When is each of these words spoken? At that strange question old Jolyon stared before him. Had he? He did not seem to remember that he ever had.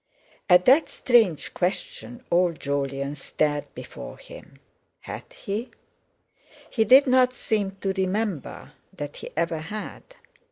At 0.49 0.65
that 0.65 0.89
strange 0.89 1.53
question 1.53 2.23
old 2.31 2.59
Jolyon 2.59 3.13
stared 3.13 3.71
before 3.75 4.17
him. 4.17 4.57
Had 5.01 5.31
he? 5.31 5.69
He 6.71 6.85
did 6.85 7.05
not 7.05 7.35
seem 7.35 7.75
to 7.81 7.93
remember 7.93 8.71
that 8.93 9.17
he 9.17 9.29
ever 9.37 9.59
had. 9.59 10.15